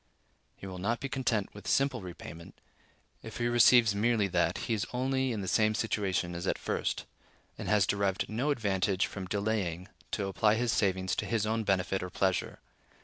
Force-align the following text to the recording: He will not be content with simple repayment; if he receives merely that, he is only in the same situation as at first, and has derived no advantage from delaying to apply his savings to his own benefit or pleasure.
He 0.55 0.65
will 0.65 0.79
not 0.79 0.99
be 0.99 1.07
content 1.09 1.53
with 1.53 1.67
simple 1.67 2.01
repayment; 2.01 2.59
if 3.21 3.37
he 3.37 3.45
receives 3.45 3.93
merely 3.93 4.25
that, 4.29 4.57
he 4.65 4.73
is 4.73 4.87
only 4.91 5.31
in 5.31 5.41
the 5.41 5.47
same 5.47 5.75
situation 5.75 6.33
as 6.33 6.47
at 6.47 6.57
first, 6.57 7.05
and 7.55 7.67
has 7.69 7.85
derived 7.85 8.27
no 8.27 8.49
advantage 8.49 9.05
from 9.05 9.27
delaying 9.27 9.89
to 10.09 10.25
apply 10.25 10.55
his 10.55 10.71
savings 10.71 11.15
to 11.17 11.27
his 11.27 11.45
own 11.45 11.63
benefit 11.63 12.01
or 12.01 12.09
pleasure. 12.09 12.61